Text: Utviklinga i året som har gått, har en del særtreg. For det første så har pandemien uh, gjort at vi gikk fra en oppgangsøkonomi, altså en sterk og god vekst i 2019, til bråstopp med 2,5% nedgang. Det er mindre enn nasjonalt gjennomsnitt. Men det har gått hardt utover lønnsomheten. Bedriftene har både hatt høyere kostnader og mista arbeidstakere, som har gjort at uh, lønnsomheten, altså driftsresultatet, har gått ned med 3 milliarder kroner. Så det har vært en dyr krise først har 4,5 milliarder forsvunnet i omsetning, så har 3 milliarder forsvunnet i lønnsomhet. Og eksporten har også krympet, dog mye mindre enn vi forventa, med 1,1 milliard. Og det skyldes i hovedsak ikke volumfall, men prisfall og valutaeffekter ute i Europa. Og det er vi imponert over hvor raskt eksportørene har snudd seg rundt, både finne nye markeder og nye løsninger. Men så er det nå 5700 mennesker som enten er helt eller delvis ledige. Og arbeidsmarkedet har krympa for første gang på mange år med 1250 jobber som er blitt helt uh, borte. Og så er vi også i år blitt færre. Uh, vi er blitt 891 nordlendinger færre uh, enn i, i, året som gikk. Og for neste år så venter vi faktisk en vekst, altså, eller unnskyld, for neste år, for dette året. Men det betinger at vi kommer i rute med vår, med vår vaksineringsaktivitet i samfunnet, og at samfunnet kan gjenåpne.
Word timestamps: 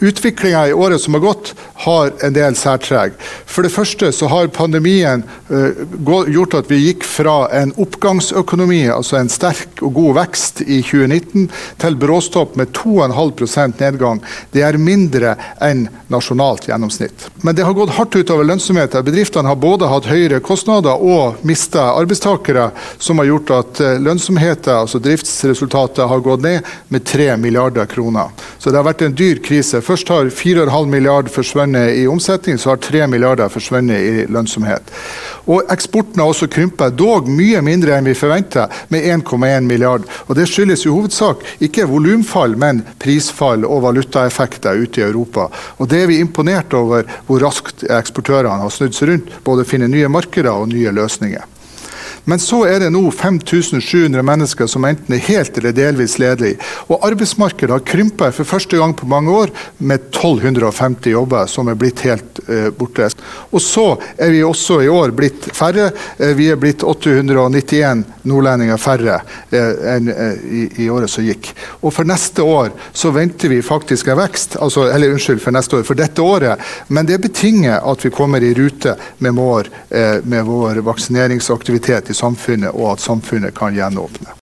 Utviklinga 0.00 0.68
i 0.68 0.72
året 0.72 1.00
som 1.00 1.14
har 1.14 1.20
gått, 1.20 1.54
har 1.86 2.12
en 2.26 2.34
del 2.36 2.56
særtreg. 2.58 3.14
For 3.46 3.66
det 3.66 3.72
første 3.72 4.10
så 4.14 4.28
har 4.30 4.50
pandemien 4.54 5.24
uh, 5.48 6.26
gjort 6.30 6.58
at 6.58 6.70
vi 6.70 6.82
gikk 6.88 7.06
fra 7.06 7.46
en 7.56 7.72
oppgangsøkonomi, 7.80 8.82
altså 8.92 9.20
en 9.20 9.30
sterk 9.32 9.80
og 9.86 9.94
god 9.96 10.16
vekst 10.20 10.62
i 10.66 10.82
2019, 10.84 11.48
til 11.82 11.98
bråstopp 12.02 12.58
med 12.60 12.74
2,5% 12.76 13.80
nedgang. 13.80 14.22
Det 14.52 14.64
er 14.66 14.80
mindre 14.80 15.36
enn 15.62 15.86
nasjonalt 16.12 16.68
gjennomsnitt. 16.68 17.28
Men 17.46 17.56
det 17.56 17.64
har 17.66 17.76
gått 17.76 17.94
hardt 17.96 18.18
utover 18.18 18.46
lønnsomheten. 18.46 19.06
Bedriftene 19.06 19.50
har 19.50 19.60
både 19.62 19.88
hatt 19.90 20.10
høyere 20.10 20.42
kostnader 20.44 21.00
og 21.00 21.40
mista 21.46 21.88
arbeidstakere, 21.96 22.68
som 22.98 23.22
har 23.22 23.30
gjort 23.30 23.54
at 23.60 23.82
uh, 23.84 23.94
lønnsomheten, 24.02 24.74
altså 24.82 25.00
driftsresultatet, 25.02 26.04
har 26.06 26.22
gått 26.22 26.44
ned 26.44 26.74
med 26.92 27.06
3 27.08 27.32
milliarder 27.40 27.88
kroner. 27.90 28.34
Så 28.58 28.70
det 28.70 28.80
har 28.80 28.86
vært 28.86 29.06
en 29.06 29.16
dyr 29.16 29.40
krise 29.44 29.80
først 29.86 30.08
har 30.10 30.30
4,5 30.34 30.86
milliarder 30.90 31.32
forsvunnet 31.32 31.75
i 31.76 32.06
omsetning, 32.10 32.58
så 32.58 32.72
har 32.72 32.82
3 32.82 33.06
milliarder 33.10 33.50
forsvunnet 33.52 34.00
i 34.00 34.26
lønnsomhet. 34.32 34.92
Og 35.46 35.70
eksporten 35.70 36.20
har 36.22 36.30
også 36.32 36.48
krympet, 36.50 36.96
dog 36.98 37.28
mye 37.30 37.62
mindre 37.64 37.96
enn 37.96 38.08
vi 38.08 38.16
forventa, 38.18 38.66
med 38.92 39.06
1,1 39.06 39.66
milliard. 39.68 40.06
Og 40.26 40.34
det 40.38 40.48
skyldes 40.50 40.86
i 40.86 40.92
hovedsak 40.92 41.44
ikke 41.62 41.88
volumfall, 41.90 42.56
men 42.58 42.82
prisfall 43.02 43.66
og 43.66 43.84
valutaeffekter 43.86 44.82
ute 44.82 45.02
i 45.02 45.06
Europa. 45.06 45.48
Og 45.78 45.90
det 45.90 46.02
er 46.02 46.10
vi 46.10 46.20
imponert 46.22 46.74
over 46.74 47.06
hvor 47.26 47.42
raskt 47.46 47.86
eksportørene 47.86 48.62
har 48.64 48.74
snudd 48.74 48.96
seg 48.96 49.12
rundt, 49.12 49.36
både 49.46 49.68
finne 49.68 49.90
nye 49.90 50.10
markeder 50.10 50.54
og 50.54 50.72
nye 50.72 50.94
løsninger. 50.94 51.55
Men 52.26 52.42
så 52.42 52.64
er 52.66 52.82
det 52.82 52.90
nå 52.90 53.04
5700 53.14 54.22
mennesker 54.26 54.70
som 54.70 54.84
enten 54.88 55.14
er 55.14 55.22
helt 55.28 55.58
eller 55.60 55.74
delvis 55.76 56.18
ledige. 56.18 56.58
Og 56.90 57.04
arbeidsmarkedet 57.06 57.70
har 57.70 57.86
krympa 57.86 58.32
for 58.34 58.48
første 58.48 58.80
gang 58.80 58.96
på 58.98 59.08
mange 59.10 59.30
år 59.30 59.52
med 59.78 60.08
1250 60.10 61.12
jobber 61.14 61.46
som 61.50 61.70
er 61.70 61.78
blitt 61.78 62.02
helt 62.06 62.42
uh, 62.50 62.68
borte. 62.74 63.12
Og 63.56 63.62
så 63.62 63.86
er 64.20 64.32
vi 64.34 64.42
også 64.44 64.82
i 64.84 64.90
år 64.92 65.14
blitt 65.16 65.48
færre. 65.56 65.88
Uh, 66.20 66.32
vi 66.36 66.50
er 66.52 66.60
blitt 66.60 66.84
891 66.84 68.04
nordlendinger 68.28 68.80
færre 68.80 69.18
uh, 69.22 69.74
enn 69.94 70.10
i, 70.12 70.66
i, 70.84 70.88
året 70.92 71.10
som 71.10 71.24
gikk. 71.24 71.52
Og 71.80 71.94
for 71.96 72.08
neste 72.08 72.44
år 72.44 72.72
så 72.92 73.12
venter 73.16 73.52
vi 73.52 73.62
faktisk 73.64 74.12
en 74.12 74.20
vekst, 74.20 74.58
altså, 74.60 74.88
eller 74.92 75.14
unnskyld, 75.14 75.40
for 75.42 75.56
neste 75.56 75.80
år, 75.80 75.86
for 75.88 75.98
dette 75.98 76.22
året. 76.22 76.62
Men 76.88 77.08
det 77.08 77.20
betinger 77.24 77.80
at 77.80 78.04
vi 78.04 78.12
kommer 78.14 78.44
i 78.44 78.54
rute 78.56 78.96
med 79.24 79.36
vår, 79.36 79.70
med 80.28 80.44
vår 80.46 80.82
vaksineringsaktivitet 80.86 82.10
i 82.10 82.16
samfunnet, 82.16 82.74
og 82.74 82.96
at 82.96 83.04
samfunnet 83.04 83.54
kan 83.56 83.76
gjenåpne. 83.76 84.34